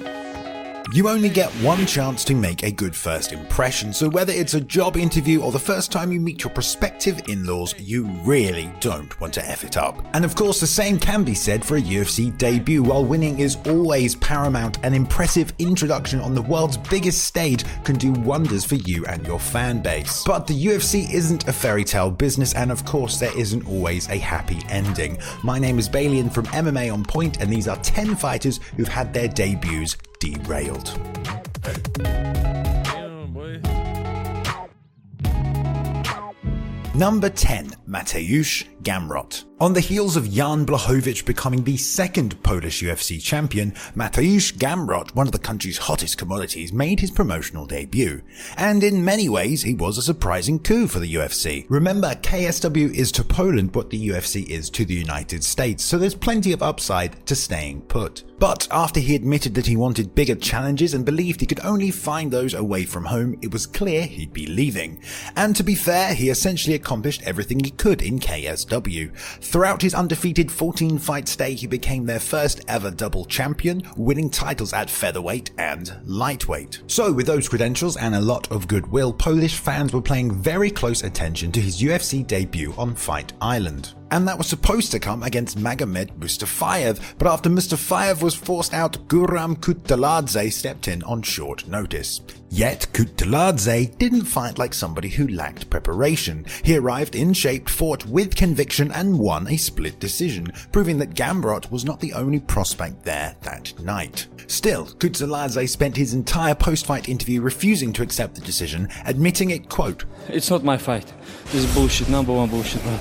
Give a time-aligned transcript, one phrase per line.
[0.00, 0.39] Bye.
[0.92, 4.60] You only get one chance to make a good first impression, so whether it's a
[4.60, 9.20] job interview or the first time you meet your prospective in laws, you really don't
[9.20, 10.04] want to F it up.
[10.14, 12.82] And of course, the same can be said for a UFC debut.
[12.82, 18.10] While winning is always paramount, an impressive introduction on the world's biggest stage can do
[18.10, 20.24] wonders for you and your fan base.
[20.26, 24.18] But the UFC isn't a fairy tale business, and of course, there isn't always a
[24.18, 25.18] happy ending.
[25.44, 29.14] My name is Balian from MMA On Point, and these are 10 fighters who've had
[29.14, 30.96] their debuts derailed.
[36.94, 39.44] Number 10, Mateusz Gamrot.
[39.58, 45.26] On the heels of Jan Blachowicz becoming the second Polish UFC champion, Mateusz Gamrot, one
[45.26, 48.20] of the country's hottest commodities, made his promotional debut.
[48.56, 51.64] And in many ways, he was a surprising coup for the UFC.
[51.70, 56.14] Remember, KSW is to Poland what the UFC is to the United States, so there's
[56.14, 58.24] plenty of upside to staying put.
[58.40, 62.32] But after he admitted that he wanted bigger challenges and believed he could only find
[62.32, 65.02] those away from home, it was clear he'd be leaving.
[65.36, 69.14] And to be fair, he essentially accomplished everything he could in KSW.
[69.42, 74.72] Throughout his undefeated 14 fight stay, he became their first ever double champion, winning titles
[74.72, 76.82] at featherweight and lightweight.
[76.86, 81.02] So with those credentials and a lot of goodwill, Polish fans were paying very close
[81.02, 85.58] attention to his UFC debut on Fight Island and that was supposed to come against
[85.58, 92.20] Magomed Mustafayev, but after Mustafayev was forced out, Guram Kutateladze stepped in on short notice.
[92.52, 96.44] Yet Kutateladze didn't fight like somebody who lacked preparation.
[96.64, 101.70] He arrived in shape, fought with conviction, and won a split decision, proving that Gamrot
[101.70, 104.26] was not the only prospect there that night.
[104.48, 110.04] Still, Kutateladze spent his entire post-fight interview refusing to accept the decision, admitting it, quote,
[110.28, 111.12] It's not my fight.
[111.46, 113.00] This is bullshit, number one bullshit, man.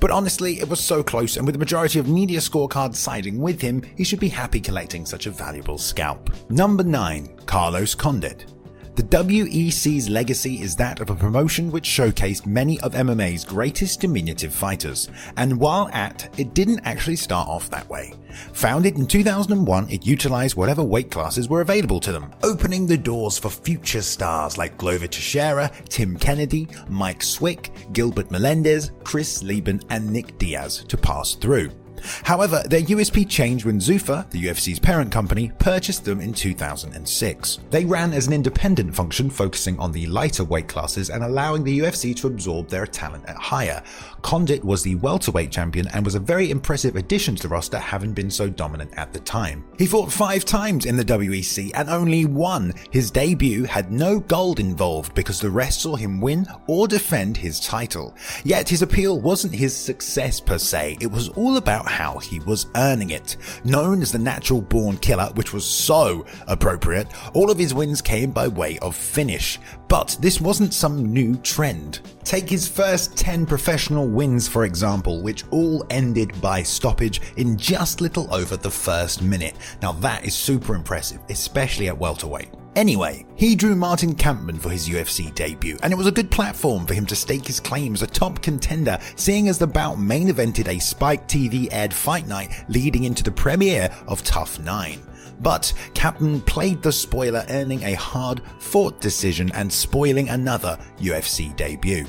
[0.00, 3.60] But honestly, it was so close, and with the majority of media scorecards siding with
[3.60, 6.30] him, he should be happy collecting such a valuable scalp.
[6.50, 7.28] Number 9.
[7.46, 8.46] Carlos Condit.
[8.98, 14.52] The WEC's legacy is that of a promotion which showcased many of MMA's greatest diminutive
[14.52, 18.12] fighters, and while at, it didn't actually start off that way.
[18.54, 23.38] Founded in 2001, it utilized whatever weight classes were available to them, opening the doors
[23.38, 30.10] for future stars like Glover Teixeira, Tim Kennedy, Mike Swick, Gilbert Melendez, Chris Leben, and
[30.10, 31.70] Nick Diaz to pass through.
[32.24, 37.58] However, their USP changed when Zuffa, the UFC's parent company, purchased them in 2006.
[37.70, 41.78] They ran as an independent function focusing on the lighter weight classes and allowing the
[41.78, 43.82] UFC to absorb their talent at higher.
[44.22, 48.12] Condit was the welterweight champion and was a very impressive addition to the roster having
[48.12, 49.64] been so dominant at the time.
[49.78, 52.74] He fought five times in the WEC and only one.
[52.90, 57.60] His debut had no gold involved because the rest saw him win or defend his
[57.60, 58.14] title.
[58.44, 62.66] Yet his appeal wasn't his success per se, it was all about how he was
[62.76, 63.36] earning it.
[63.64, 68.30] Known as the natural born killer, which was so appropriate, all of his wins came
[68.30, 69.58] by way of finish.
[69.88, 72.00] But this wasn't some new trend.
[72.22, 78.00] Take his first 10 professional wins, for example, which all ended by stoppage in just
[78.00, 79.56] little over the first minute.
[79.80, 82.57] Now that is super impressive, especially at welterweight.
[82.76, 86.86] Anyway, he drew Martin Kampmann for his UFC debut, and it was a good platform
[86.86, 90.28] for him to stake his claim as a top contender, seeing as the bout main
[90.28, 95.00] evented a Spike TV aired fight night leading into the premiere of TUF 9.
[95.40, 102.06] But Kampmann played the spoiler, earning a hard fought decision and spoiling another UFC debut.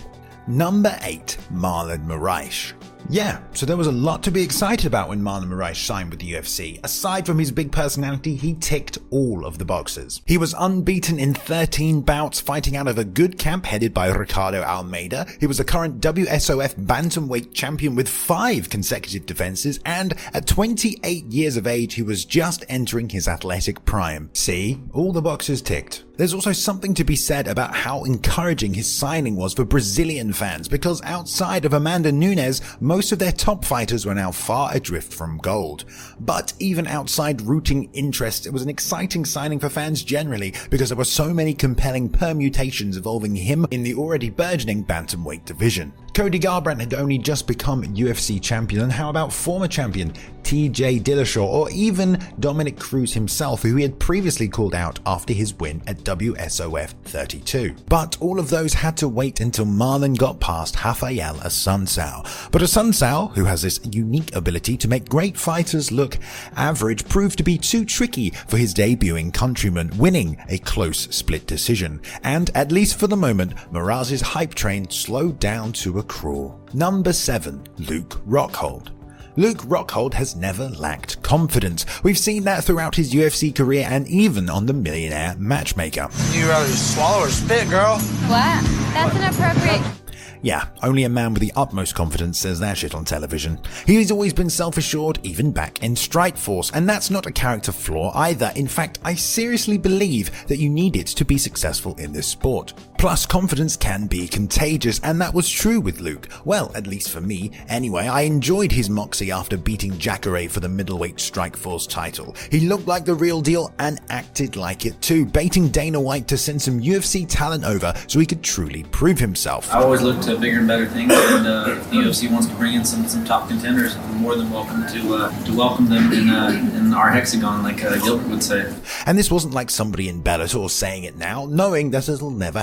[0.47, 2.73] Number 8, Marlon Moraes.
[3.11, 6.19] Yeah, so there was a lot to be excited about when Marlon Moraes signed with
[6.19, 6.79] the UFC.
[6.83, 10.21] Aside from his big personality, he ticked all of the boxes.
[10.27, 14.61] He was unbeaten in 13 bouts, fighting out of a good camp headed by Ricardo
[14.61, 15.25] Almeida.
[15.39, 21.57] He was the current WSOF bantamweight champion with five consecutive defenses, and at 28 years
[21.57, 24.29] of age, he was just entering his athletic prime.
[24.33, 26.03] See, all the boxes ticked.
[26.19, 30.67] There's also something to be said about how encouraging his signing was for Brazilian fans
[30.67, 35.37] because outside of Amanda Nunes, most of their top fighters were now far adrift from
[35.37, 35.85] gold.
[36.19, 40.97] But even outside rooting interest, it was an exciting signing for fans generally because there
[40.97, 45.93] were so many compelling permutations involving him in the already burgeoning bantamweight division.
[46.13, 50.13] Cody Garbrandt had only just become UFC champion, and how about former champion
[50.49, 55.53] TJ Dillashaw or even Dominick Cruz himself, who he had previously called out after his
[55.53, 57.75] win at WSOF 32.
[57.87, 62.49] But all of those had to wait until Marlon got past Rafael Assunção.
[62.51, 66.17] But Assunção, who has this unique ability to make great fighters look
[66.55, 72.01] average, proved to be too tricky for his debuting countryman, winning a close split decision.
[72.23, 76.59] And at least for the moment, Moraes' hype train slowed down to a crawl.
[76.73, 78.89] Number 7, Luke Rockhold.
[79.35, 81.85] Luke Rockhold has never lacked confidence.
[82.03, 86.09] We've seen that throughout his UFC career and even on the Millionaire Matchmaker.
[86.31, 87.99] You rather swallow or spit, girl?
[87.99, 88.63] What?
[88.93, 89.99] That's inappropriate.
[90.41, 93.59] Yeah, only a man with the utmost confidence says that shit on television.
[93.85, 98.51] He's always been self-assured, even back in Strikeforce, and that's not a character flaw either.
[98.55, 102.73] In fact, I seriously believe that you need it to be successful in this sport.
[102.99, 106.27] Plus, confidence can be contagious, and that was true with Luke.
[106.43, 107.51] Well, at least for me.
[107.69, 112.35] Anyway, I enjoyed his moxie after beating Jacare for the middleweight Strikeforce title.
[112.51, 116.37] He looked like the real deal and acted like it too, baiting Dana White to
[116.37, 119.73] send some UFC talent over so he could truly prove himself.
[119.73, 122.55] I always look to bigger and better things, and uh, if the UFC wants to
[122.55, 126.11] bring in some, some top contenders, I'm more than welcome to uh, to welcome them
[126.11, 128.75] in, uh, in our hexagon, like uh, Gilbert would say.
[129.05, 132.61] And this wasn't like somebody in Bellator saying it now, knowing that it'll never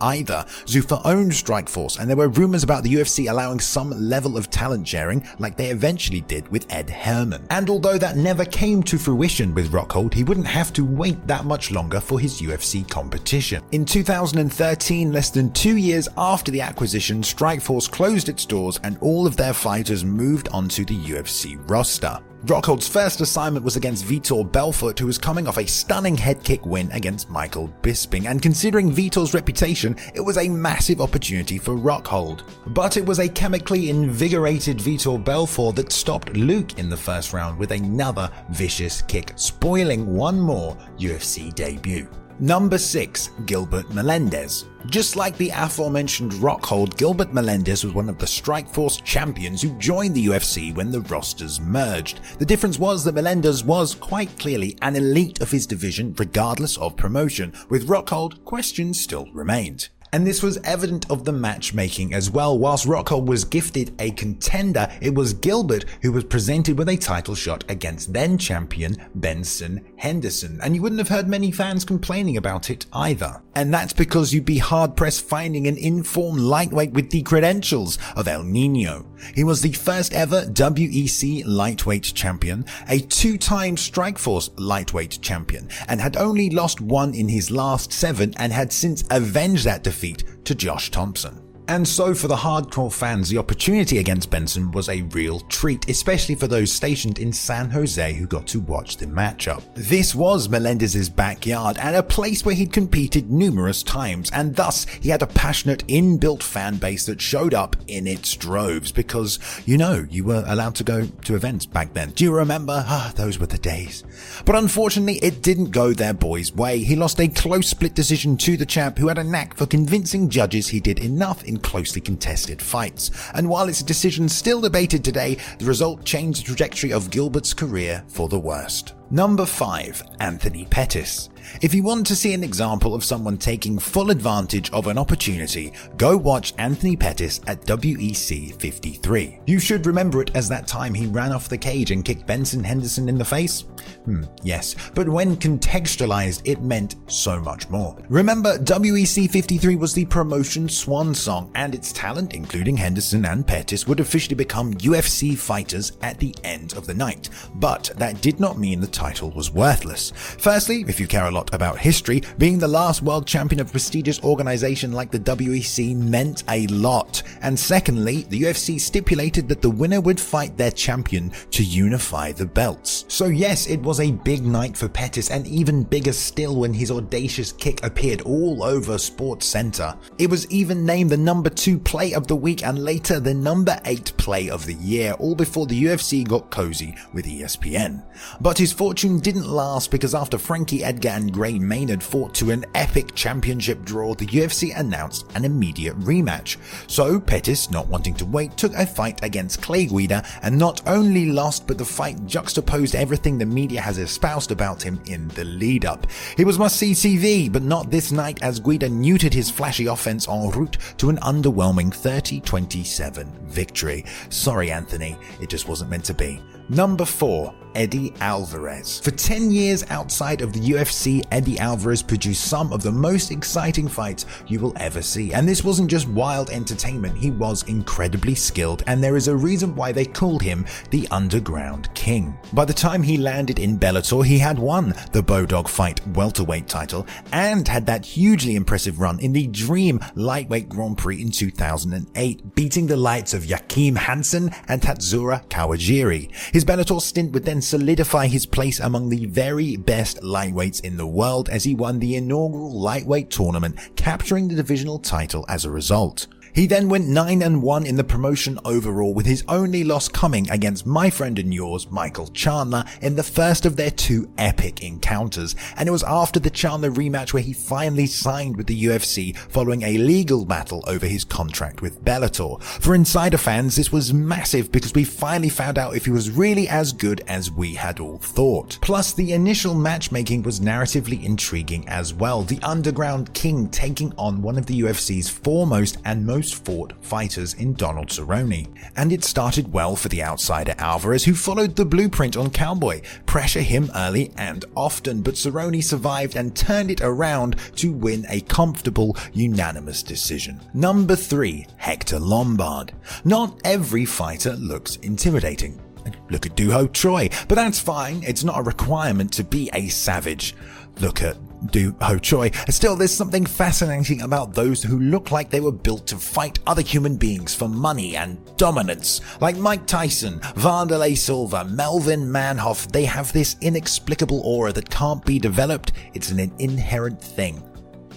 [0.00, 0.44] either.
[0.66, 4.86] Zuffa owned Strikeforce, and there were rumors about the UFC allowing some level of talent
[4.86, 7.46] sharing, like they eventually did with Ed Herman.
[7.50, 11.44] And although that never came to fruition with Rockhold, he wouldn't have to wait that
[11.44, 13.62] much longer for his UFC competition.
[13.72, 19.26] In 2013, less than two years after the acquisition, Strikeforce closed its doors and all
[19.26, 22.20] of their fighters moved onto the UFC roster.
[22.46, 26.66] Rockhold's first assignment was against Vitor Belfort, who was coming off a stunning head kick
[26.66, 32.42] win against Michael Bisping, and considering Vitor's reputation, it was a massive opportunity for Rockhold.
[32.66, 37.58] But it was a chemically invigorated Vitor Belfort that stopped Luke in the first round
[37.58, 42.06] with another vicious kick, spoiling one more UFC debut.
[42.40, 43.30] Number 6.
[43.46, 44.64] Gilbert Melendez.
[44.86, 50.16] Just like the aforementioned Rockhold, Gilbert Melendez was one of the Strikeforce champions who joined
[50.16, 52.20] the UFC when the rosters merged.
[52.40, 56.96] The difference was that Melendez was quite clearly an elite of his division regardless of
[56.96, 57.54] promotion.
[57.68, 62.56] With Rockhold, questions still remained and this was evident of the matchmaking as well.
[62.56, 67.34] Whilst Rockhold was gifted a contender, it was Gilbert who was presented with a title
[67.34, 72.70] shot against then champion Benson Henderson, and you wouldn't have heard many fans complaining about
[72.70, 73.42] it either.
[73.56, 78.28] And that's because you'd be hard pressed finding an informed lightweight with the credentials of
[78.28, 79.06] El Nino.
[79.34, 86.16] He was the first ever WEC lightweight champion, a two-time Strikeforce lightweight champion, and had
[86.16, 90.90] only lost one in his last seven and had since avenged that defeat to Josh
[90.90, 91.43] Thomson.
[91.66, 96.34] And so for the hardcore fans, the opportunity against Benson was a real treat, especially
[96.34, 99.62] for those stationed in San Jose who got to watch the matchup.
[99.74, 105.08] This was Melendez's backyard and a place where he'd competed numerous times, and thus he
[105.08, 110.06] had a passionate inbuilt fan base that showed up in its droves because, you know,
[110.10, 112.10] you were allowed to go to events back then.
[112.10, 112.84] Do you remember?
[112.86, 114.04] Ah, those were the days.
[114.44, 116.80] But unfortunately, it didn't go their boy's way.
[116.80, 120.28] He lost a close split decision to the champ who had a knack for convincing
[120.28, 123.10] judges he did enough in closely contested fights.
[123.34, 128.04] And while its decision still debated today, the result changed the trajectory of Gilbert's career
[128.08, 128.94] for the worst.
[129.10, 130.02] Number 5.
[130.20, 131.28] Anthony Pettis.
[131.60, 135.72] If you want to see an example of someone taking full advantage of an opportunity,
[135.96, 139.40] go watch Anthony Pettis at WEC 53.
[139.46, 142.64] You should remember it as that time he ran off the cage and kicked Benson
[142.64, 143.62] Henderson in the face.
[144.04, 147.96] Hmm, yes, but when contextualized, it meant so much more.
[148.08, 153.86] Remember, WEC 53 was the promotion swan song, and its talent, including Henderson and Pettis,
[153.86, 157.28] would officially become UFC fighters at the end of the night.
[157.56, 160.12] But that did not mean the title was worthless.
[160.38, 163.72] Firstly, if you care a lot about history, being the last world champion of a
[163.72, 167.22] prestigious organization like the WEC meant a lot.
[167.42, 172.46] And secondly, the UFC stipulated that the winner would fight their champion to unify the
[172.46, 173.04] belts.
[173.08, 176.90] So yes, it was a big night for Pettis and even bigger still when his
[176.90, 179.96] audacious kick appeared all over Sports Center.
[180.18, 183.78] It was even named the number 2 play of the week and later the number
[183.84, 188.04] 8 play of the year, all before the UFC got cozy with ESPN.
[188.40, 192.66] But his fortune didn't last because after Frankie Edgar and Gray Maynard fought to an
[192.74, 196.58] epic championship draw, the UFC announced an immediate rematch.
[196.86, 201.24] So Pettis, not wanting to wait, took a fight against Clay Guida and not only
[201.24, 205.86] lost, but the fight juxtaposed everything the media has espoused about him in the lead
[205.86, 206.06] up.
[206.36, 210.28] He was must see TV, but not this night as Guida neutered his flashy offense
[210.28, 214.04] en route to an underwhelming 30 27 victory.
[214.28, 216.42] Sorry, Anthony, it just wasn't meant to be.
[216.68, 217.63] Number 4.
[217.74, 219.00] Eddie Alvarez.
[219.00, 223.88] For 10 years outside of the UFC, Eddie Alvarez produced some of the most exciting
[223.88, 225.32] fights you will ever see.
[225.32, 229.74] And this wasn't just wild entertainment, he was incredibly skilled, and there is a reason
[229.74, 232.36] why they called him the Underground King.
[232.52, 237.06] By the time he landed in Bellator, he had won the Bodog Fight welterweight title
[237.32, 242.86] and had that hugely impressive run in the Dream Lightweight Grand Prix in 2008, beating
[242.86, 246.32] the likes of Joachim Hansen and Tatsuro Kawajiri.
[246.52, 251.06] His Bellator stint would then solidify his place among the very best lightweights in the
[251.06, 256.26] world as he won the inaugural lightweight tournament, capturing the divisional title as a result.
[256.54, 260.48] He then went 9 and 1 in the promotion overall with his only loss coming
[260.50, 265.56] against my friend and yours, Michael Chandler, in the first of their two epic encounters.
[265.76, 269.82] And it was after the Chandler rematch where he finally signed with the UFC following
[269.82, 272.62] a legal battle over his contract with Bellator.
[272.62, 276.68] For insider fans, this was massive because we finally found out if he was really
[276.68, 278.78] as good as we had all thought.
[278.80, 282.42] Plus, the initial matchmaking was narratively intriguing as well.
[282.44, 287.54] The Underground King taking on one of the UFC's foremost and most most fought fighters
[287.54, 288.68] in Donald Cerrone.
[288.96, 293.62] And it started well for the outsider Alvarez, who followed the blueprint on Cowboy, pressure
[293.62, 299.16] him early and often, but Cerrone survived and turned it around to win a comfortable,
[299.32, 300.60] unanimous decision.
[300.74, 302.92] Number 3, Hector Lombard.
[303.24, 305.80] Not every fighter looks intimidating.
[306.28, 310.54] Look at Doo Troy, but that's fine, it's not a requirement to be a savage.
[311.00, 311.38] Look at
[311.70, 312.50] Doo Ho Choi.
[312.68, 316.82] Still, there's something fascinating about those who look like they were built to fight other
[316.82, 319.20] human beings for money and dominance.
[319.40, 325.38] Like Mike Tyson, Wanderlei Silva, Melvin Manhoef, they have this inexplicable aura that can't be
[325.38, 325.92] developed.
[326.14, 327.62] It's an inherent thing.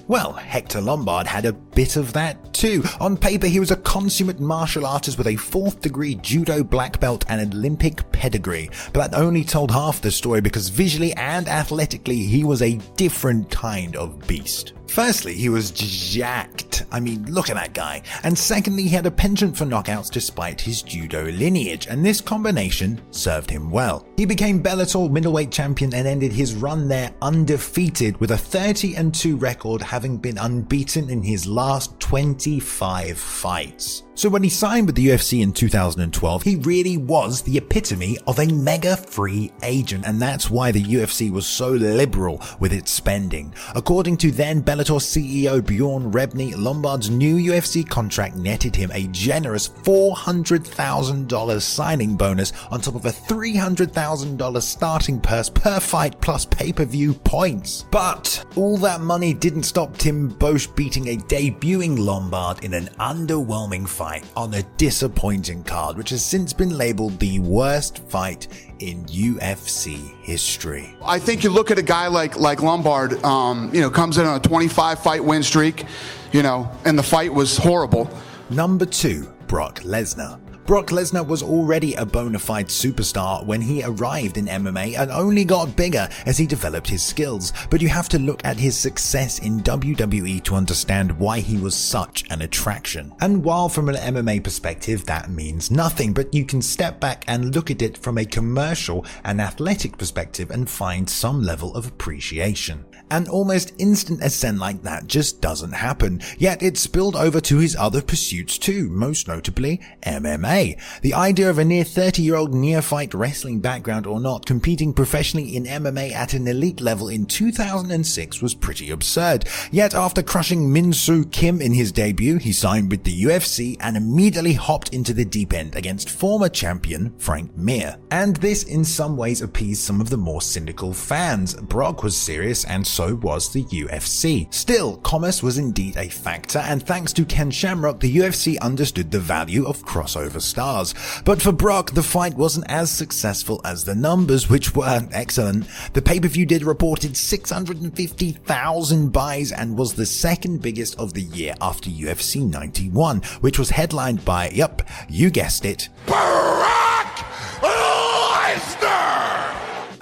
[0.08, 2.82] Well, Hector Lombard had a bit of that too.
[3.02, 7.26] On paper, he was a consummate martial artist with a fourth degree judo black belt
[7.28, 12.46] and Olympic pedigree, but that only told half the story because visually and athletically, he
[12.46, 14.72] was a different kind of beast.
[14.90, 16.86] Firstly, he was jacked.
[16.92, 18.02] I mean, look at that guy.
[18.24, 23.02] And secondly, he had a penchant for knockouts despite his judo lineage, and this combination
[23.12, 24.08] served him well.
[24.18, 29.14] He became Bellator middleweight champion and ended his run there undefeated with a 30 and
[29.14, 34.04] 2 record, having been unbeaten in his last 25 fights.
[34.18, 38.40] So when he signed with the UFC in 2012, he really was the epitome of
[38.40, 43.54] a mega free agent, and that's why the UFC was so liberal with its spending.
[43.76, 49.70] According to then Bellator CEO Bjorn Rebney, Lombard's new UFC contract netted him a generous
[49.70, 57.86] $400,000 signing bonus on top of a $300,000 starting purse per fight plus pay-per-view points.
[57.92, 63.88] But all that money didn't stop Tim Boetsch beating a debuting Lombard in an underwhelming
[63.88, 68.48] fight fight on a disappointing card, which has since been labeled the worst fight
[68.80, 70.96] in UFC history.
[71.04, 74.26] I think you look at a guy like like Lombard, um, you know, comes in
[74.26, 75.84] on a 25 fight win streak,
[76.32, 78.10] you know, and the fight was horrible.
[78.50, 80.40] Number two, Brock Lesnar.
[80.68, 85.46] Brock Lesnar was already a bona fide superstar when he arrived in MMA and only
[85.46, 89.40] got bigger as he developed his skills, but you have to look at his success
[89.40, 93.16] in WWE to understand why he was such an attraction.
[93.22, 97.56] And while from an MMA perspective that means nothing, but you can step back and
[97.56, 102.84] look at it from a commercial and athletic perspective and find some level of appreciation.
[103.10, 107.74] An almost instant ascent like that just doesn't happen, yet it spilled over to his
[107.78, 110.57] other pursuits too, most notably MMA.
[111.02, 115.56] The idea of a near 30 year old neophyte wrestling background or not competing professionally
[115.56, 119.48] in MMA at an elite level in 2006 was pretty absurd.
[119.72, 123.96] Yet after crushing Min Soo Kim in his debut, he signed with the UFC and
[123.96, 127.98] immediately hopped into the deep end against former champion Frank Mir.
[128.10, 131.54] And this in some ways appeased some of the more cynical fans.
[131.54, 134.52] Brock was serious and so was the UFC.
[134.54, 139.20] Still, commerce was indeed a factor, and thanks to Ken Shamrock, the UFC understood the
[139.20, 140.94] value of crossover stars.
[141.26, 145.68] But for Brock, the fight wasn't as successful as the numbers, which were excellent.
[145.94, 151.90] The pay-per-view did reported 650,000 buys and was the second biggest of the year after
[151.90, 156.77] UFC 91, which was headlined by, yep, you guessed it, Brock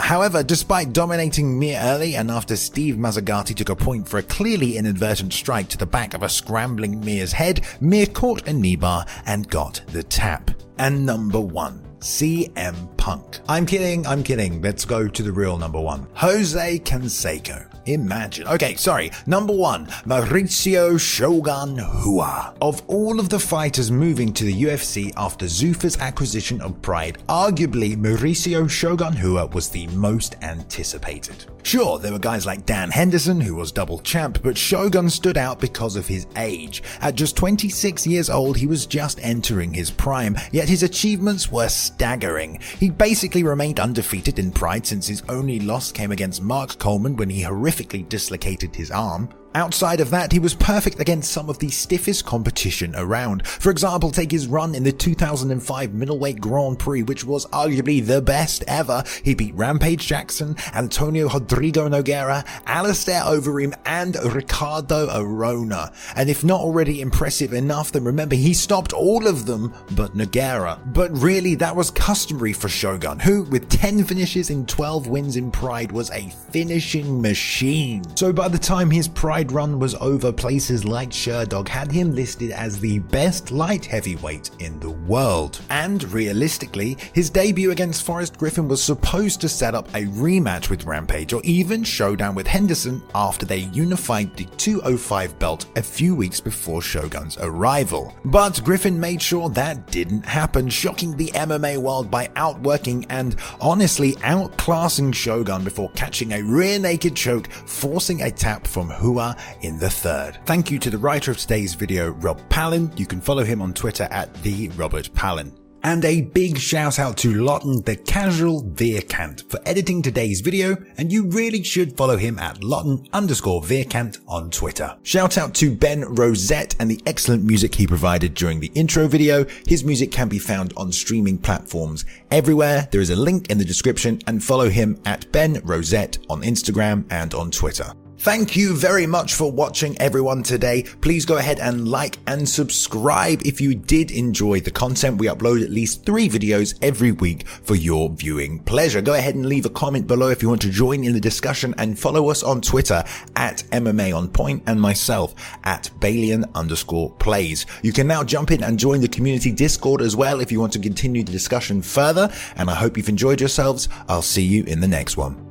[0.05, 4.77] However, despite dominating Mir early and after Steve Mazzagatti took a point for a clearly
[4.77, 9.07] inadvertent strike to the back of a scrambling Mir's head, Mir caught a knee bar
[9.25, 10.51] and got the tap.
[10.77, 13.39] And number one, CM Punk.
[13.47, 14.63] I'm kidding, I'm kidding.
[14.63, 16.07] Let's go to the real number one.
[16.15, 17.67] Jose Canseco.
[17.85, 18.47] Imagine.
[18.47, 19.12] Okay, sorry.
[19.27, 22.55] Number one, Mauricio Shogun Rua.
[22.59, 27.95] Of all of the fighters moving to the UFC after Zuffa's acquisition of Pride, arguably
[27.95, 31.45] Mauricio Shogun Rua was the most anticipated.
[31.62, 35.59] Sure, there were guys like Dan Henderson, who was double champ, but Shogun stood out
[35.59, 36.83] because of his age.
[37.01, 41.69] At just 26 years old, he was just entering his prime, yet his achievements were
[41.69, 42.59] staggering.
[42.79, 47.29] He basically remained undefeated in Pride since his only loss came against Mark Coleman when
[47.29, 49.29] he horrifically dislocated his arm.
[49.55, 53.47] Outside of that, he was perfect against some of the stiffest competition around.
[53.47, 58.21] For example, take his run in the 2005 middleweight Grand Prix, which was arguably the
[58.21, 59.01] best ever.
[59.24, 65.93] He beat Rampage Jackson, Antonio Rodrigo Nogueira, Alistair Overeem, and Ricardo Arona.
[66.17, 70.81] And if not already impressive enough, then remember he stopped all of them but Nogueira.
[70.93, 75.50] But really, that was customary for Shogun, who, with 10 finishes in 12 wins in
[75.50, 78.03] Pride, was a finishing machine.
[78.17, 82.51] So by the time his Pride run was over, places like Sherdog had him listed
[82.51, 85.61] as the best light heavyweight in the world.
[85.69, 90.85] And realistically, his debut against Forrest Griffin was supposed to set up a rematch with
[90.85, 96.39] Rampage or even showdown with Henderson after they unified the 205 belt a few weeks
[96.39, 98.13] before Shogun's arrival.
[98.25, 104.13] But Griffin made sure that didn't happen, shocking the MMA world by outworking and honestly
[104.15, 109.89] outclassing Shogun before catching a rear naked choke, forcing a tap from Rua in the
[109.89, 110.39] third.
[110.45, 112.91] Thank you to the writer of today's video, Rob Palin.
[112.95, 115.55] You can follow him on Twitter at the Robert Palin.
[115.85, 121.13] And a big shout out to Lawton the Casual Veerkant for editing today's video, and
[121.13, 124.97] you really should follow him at Lawton underscore Veerkant on Twitter.
[125.03, 129.45] Shout out to Ben Rosette and the excellent music he provided during the intro video.
[129.67, 132.87] His music can be found on streaming platforms everywhere.
[132.89, 137.05] There is a link in the description and follow him at Ben Rosette on Instagram
[137.11, 137.93] and on Twitter.
[138.25, 140.82] Thank you very much for watching everyone today.
[141.01, 145.20] Please go ahead and like and subscribe if you did enjoy the content.
[145.20, 149.00] We upload at least three videos every week for your viewing pleasure.
[149.00, 151.75] Go ahead and leave a comment below if you want to join in the discussion
[151.77, 153.03] and follow us on Twitter
[153.36, 157.67] at MMA on point and myself at Balian underscore plays.
[157.84, 160.74] You can now jump in and join the community Discord as well if you want
[160.74, 162.32] to continue the discussion further.
[162.55, 163.88] And I hope you've enjoyed yourselves.
[164.10, 165.46] I'll see you in the next one.